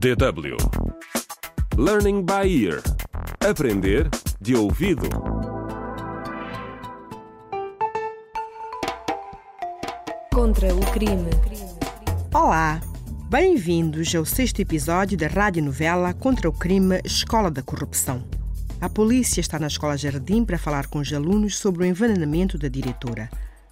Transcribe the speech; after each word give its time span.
DW 0.00 0.56
Learning 1.76 2.24
by 2.24 2.48
Ear 2.48 2.80
Aprender 3.46 4.08
de 4.40 4.56
ouvido. 4.56 5.06
Contra 10.32 10.74
o 10.74 10.80
crime. 10.92 11.28
Olá, 12.32 12.80
bem-vindos 13.28 14.14
ao 14.14 14.24
sexto 14.24 14.60
episódio 14.60 15.18
da 15.18 15.26
radionovela 15.26 16.14
Contra 16.14 16.48
o 16.48 16.52
Crime 16.52 16.98
Escola 17.04 17.50
da 17.50 17.60
Corrupção. 17.60 18.24
A 18.80 18.88
polícia 18.88 19.42
está 19.42 19.58
na 19.58 19.66
Escola 19.66 19.98
Jardim 19.98 20.46
para 20.46 20.56
falar 20.56 20.86
com 20.86 21.00
os 21.00 21.12
alunos 21.12 21.58
sobre 21.58 21.82
o 21.82 21.86
envenenamento 21.86 22.56
da 22.56 22.68
diretora. 22.68 23.28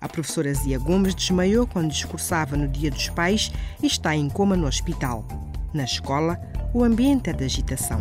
A 0.00 0.08
professora 0.08 0.54
Zia 0.54 0.78
Gomes 0.78 1.16
desmaiou 1.16 1.66
quando 1.66 1.90
discursava 1.90 2.56
no 2.56 2.68
Dia 2.68 2.92
dos 2.92 3.08
Pais 3.08 3.50
e 3.82 3.88
está 3.88 4.14
em 4.14 4.28
coma 4.28 4.56
no 4.56 4.68
hospital. 4.68 5.26
Na 5.74 5.84
escola, 5.84 6.38
o 6.74 6.84
ambiente 6.84 7.30
é 7.30 7.32
de 7.32 7.44
agitação. 7.44 7.98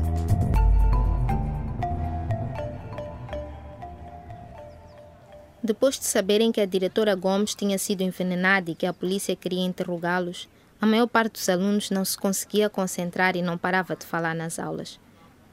Depois 5.63 5.97
de 5.97 6.03
saberem 6.05 6.51
que 6.51 6.59
a 6.59 6.65
diretora 6.65 7.15
Gomes 7.15 7.55
tinha 7.55 7.77
sido 7.77 8.01
envenenada 8.01 8.71
e 8.71 8.75
que 8.75 8.85
a 8.85 8.91
polícia 8.91 9.37
queria 9.37 9.63
interrogá-los, 9.63 10.49
a 10.81 10.85
maior 10.85 11.07
parte 11.07 11.33
dos 11.33 11.47
alunos 11.47 11.89
não 11.91 12.03
se 12.03 12.17
conseguia 12.17 12.69
concentrar 12.69 13.37
e 13.37 13.41
não 13.41 13.57
parava 13.57 13.95
de 13.95 14.05
falar 14.05 14.35
nas 14.35 14.59
aulas. 14.59 14.99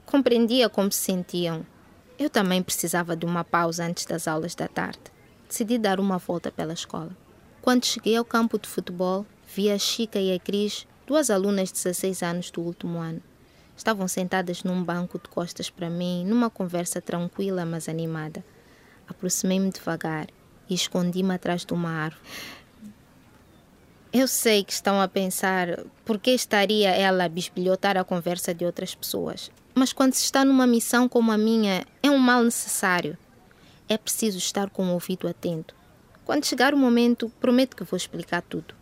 Compreendia 0.05 0.69
como 0.69 0.91
se 0.91 0.99
sentiam. 0.99 1.65
Eu 2.19 2.29
também 2.29 2.65
precisava 2.65 3.15
de 3.15 3.27
uma 3.27 3.45
pausa 3.45 3.85
antes 3.85 4.05
das 4.07 4.27
aulas 4.27 4.57
da 4.57 4.67
tarde. 4.67 4.99
Decidi 5.47 5.79
dar 5.79 6.01
uma 6.01 6.19
volta 6.19 6.51
pela 6.51 6.73
escola. 6.73 7.17
Quando 7.63 7.87
cheguei 7.87 8.17
ao 8.17 8.25
campo 8.25 8.59
de 8.59 8.69
futebol, 8.69 9.25
vi 9.55 9.71
a 9.71 9.79
Chica 9.79 10.19
e 10.19 10.35
a 10.35 10.39
Cris, 10.41 10.85
duas 11.09 11.31
alunas 11.31 11.69
de 11.69 11.77
16 11.77 12.23
anos 12.23 12.51
do 12.51 12.61
último 12.61 12.99
ano. 12.99 13.23
Estavam 13.75 14.07
sentadas 14.07 14.63
num 14.63 14.85
banco 14.85 15.19
de 15.19 15.27
costas 15.31 15.71
para 15.71 15.89
mim, 15.89 16.23
numa 16.27 16.51
conversa 16.51 17.01
tranquila 17.01 17.65
mas 17.65 17.89
animada. 17.89 18.45
Aproximei-me 19.09 19.71
devagar 19.71 20.27
e 20.69 20.75
escondi-me 20.75 21.33
atrás 21.33 21.65
de 21.65 21.73
uma 21.73 21.89
árvore. 21.89 22.23
Eu 24.13 24.29
sei 24.29 24.63
que 24.63 24.73
estão 24.73 25.01
a 25.01 25.09
pensar 25.09 25.83
por 26.05 26.19
que 26.19 26.31
estaria 26.31 26.91
ela 26.91 27.25
a 27.25 27.29
bisbilhotar 27.29 27.97
a 27.97 28.05
conversa 28.05 28.53
de 28.53 28.67
outras 28.67 28.95
pessoas, 28.95 29.51
mas 29.75 29.95
quando 29.95 30.13
se 30.13 30.25
está 30.25 30.45
numa 30.45 30.67
missão 30.67 31.09
como 31.09 31.33
a 31.33 31.39
minha, 31.39 31.87
é 32.03 32.11
um 32.11 32.19
mal 32.19 32.45
necessário. 32.45 33.17
É 33.89 33.97
preciso 33.97 34.37
estar 34.37 34.69
com 34.69 34.85
o 34.89 34.93
ouvido 34.93 35.27
atento. 35.27 35.75
Quando 36.27 36.45
chegar 36.45 36.75
o 36.75 36.79
momento, 36.79 37.33
prometo 37.41 37.77
que 37.77 37.85
vou 37.85 37.97
explicar 37.97 38.43
tudo. 38.43 38.78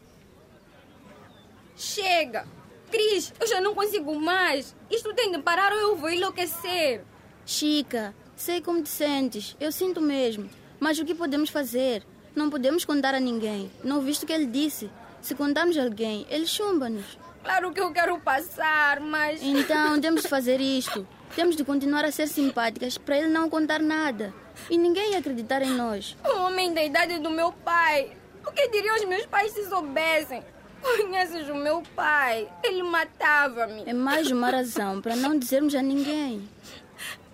Chega! 1.76 2.46
Cris, 2.90 3.32
eu 3.38 3.46
já 3.46 3.60
não 3.60 3.74
consigo 3.74 4.14
mais. 4.18 4.74
Isto 4.90 5.12
tem 5.14 5.30
de 5.30 5.38
parar 5.38 5.72
ou 5.72 5.78
eu 5.78 5.96
vou 5.96 6.08
enlouquecer. 6.08 7.02
Chica, 7.44 8.14
sei 8.34 8.60
como 8.60 8.82
te 8.82 8.88
sentes. 8.88 9.56
Eu 9.60 9.70
sinto 9.70 10.00
mesmo. 10.00 10.48
Mas 10.80 10.98
o 10.98 11.04
que 11.04 11.14
podemos 11.14 11.50
fazer? 11.50 12.02
Não 12.34 12.48
podemos 12.48 12.84
contar 12.84 13.14
a 13.14 13.20
ninguém. 13.20 13.70
Não 13.82 14.00
visto 14.00 14.22
o 14.22 14.26
que 14.26 14.32
ele 14.32 14.46
disse. 14.46 14.90
Se 15.20 15.34
contarmos 15.34 15.76
a 15.76 15.82
alguém, 15.82 16.26
ele 16.30 16.46
chumba-nos. 16.46 17.18
Claro 17.42 17.72
que 17.72 17.80
eu 17.80 17.92
quero 17.92 18.18
passar, 18.20 19.00
mas. 19.00 19.42
Então 19.42 19.98
temos 20.00 20.22
de 20.22 20.28
fazer 20.28 20.60
isto. 20.60 21.06
Temos 21.34 21.56
de 21.56 21.64
continuar 21.64 22.04
a 22.04 22.12
ser 22.12 22.28
simpáticas 22.28 22.96
para 22.98 23.18
ele 23.18 23.28
não 23.28 23.50
contar 23.50 23.80
nada. 23.80 24.32
E 24.70 24.78
ninguém 24.78 25.12
ia 25.12 25.18
acreditar 25.18 25.62
em 25.62 25.70
nós. 25.70 26.16
Um 26.24 26.42
homem 26.42 26.72
da 26.72 26.82
idade 26.82 27.18
do 27.18 27.30
meu 27.30 27.52
pai. 27.52 28.16
O 28.46 28.52
que 28.52 28.68
diriam 28.68 28.94
os 28.96 29.04
meus 29.04 29.26
pais 29.26 29.52
se 29.52 29.68
soubessem? 29.68 30.42
Conheces 30.82 31.48
o 31.48 31.54
meu 31.54 31.82
pai? 31.94 32.48
Ele 32.62 32.82
matava-me. 32.82 33.82
É 33.86 33.92
mais 33.92 34.30
uma 34.30 34.50
razão 34.50 35.00
para 35.00 35.16
não 35.16 35.38
dizermos 35.38 35.74
a 35.74 35.82
ninguém. 35.82 36.48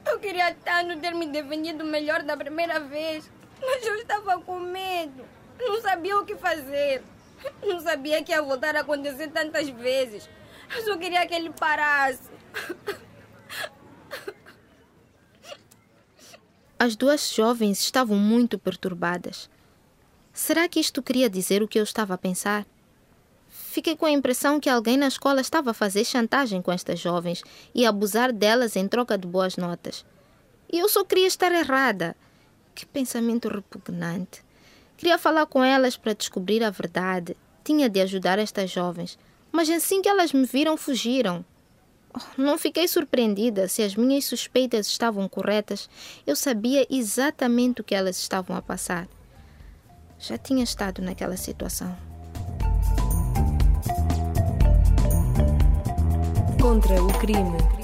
Eu 0.06 0.18
queria 0.18 0.54
tanto 0.64 0.98
ter 1.00 1.14
me 1.14 1.26
defendido 1.26 1.84
melhor 1.84 2.22
da 2.22 2.36
primeira 2.36 2.80
vez, 2.80 3.30
mas 3.60 3.86
eu 3.86 3.96
estava 3.96 4.40
com 4.40 4.58
medo. 4.58 5.24
Não 5.58 5.80
sabia 5.80 6.18
o 6.18 6.24
que 6.24 6.36
fazer. 6.36 7.02
Não 7.62 7.80
sabia 7.80 8.22
que 8.22 8.32
ia 8.32 8.42
voltar 8.42 8.76
a 8.76 8.80
acontecer 8.80 9.28
tantas 9.28 9.68
vezes. 9.68 10.28
Eu 10.74 10.84
só 10.84 10.96
queria 10.96 11.26
que 11.26 11.34
ele 11.34 11.50
parasse. 11.50 12.30
As 16.78 16.96
duas 16.96 17.32
jovens 17.32 17.78
estavam 17.80 18.16
muito 18.16 18.58
perturbadas. 18.58 19.48
Será 20.32 20.68
que 20.68 20.80
isto 20.80 21.02
queria 21.02 21.30
dizer 21.30 21.62
o 21.62 21.68
que 21.68 21.78
eu 21.78 21.84
estava 21.84 22.14
a 22.14 22.18
pensar? 22.18 22.66
Fiquei 23.72 23.96
com 23.96 24.04
a 24.04 24.10
impressão 24.10 24.60
que 24.60 24.68
alguém 24.68 24.98
na 24.98 25.08
escola 25.08 25.40
estava 25.40 25.70
a 25.70 25.74
fazer 25.74 26.04
chantagem 26.04 26.60
com 26.60 26.70
estas 26.70 27.00
jovens 27.00 27.42
e 27.74 27.86
abusar 27.86 28.30
delas 28.30 28.76
em 28.76 28.86
troca 28.86 29.16
de 29.16 29.26
boas 29.26 29.56
notas. 29.56 30.04
E 30.70 30.78
eu 30.78 30.90
só 30.90 31.02
queria 31.02 31.26
estar 31.26 31.50
errada. 31.50 32.14
Que 32.74 32.84
pensamento 32.84 33.48
repugnante. 33.48 34.44
Queria 34.94 35.16
falar 35.16 35.46
com 35.46 35.64
elas 35.64 35.96
para 35.96 36.12
descobrir 36.12 36.62
a 36.62 36.68
verdade. 36.68 37.34
Tinha 37.64 37.88
de 37.88 37.98
ajudar 38.02 38.38
estas 38.38 38.70
jovens. 38.70 39.18
Mas 39.50 39.70
assim 39.70 40.02
que 40.02 40.08
elas 40.10 40.34
me 40.34 40.44
viram, 40.44 40.76
fugiram. 40.76 41.42
Oh, 42.14 42.20
não 42.36 42.58
fiquei 42.58 42.86
surpreendida 42.86 43.68
se 43.68 43.82
as 43.82 43.96
minhas 43.96 44.26
suspeitas 44.26 44.86
estavam 44.86 45.26
corretas. 45.26 45.88
Eu 46.26 46.36
sabia 46.36 46.86
exatamente 46.90 47.80
o 47.80 47.84
que 47.84 47.94
elas 47.94 48.18
estavam 48.18 48.54
a 48.54 48.60
passar. 48.60 49.08
Já 50.18 50.36
tinha 50.36 50.62
estado 50.62 51.00
naquela 51.00 51.38
situação. 51.38 52.11
Contra 56.62 57.02
o 57.02 57.08
crime. 57.08 57.81